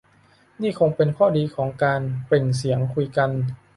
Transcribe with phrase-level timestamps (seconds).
[0.61, 3.29] นี่คงเป็นข้อดีของการ "เปล่งเสียง" คุยกัน